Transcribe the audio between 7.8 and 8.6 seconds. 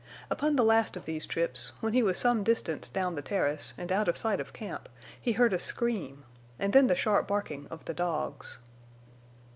the dogs.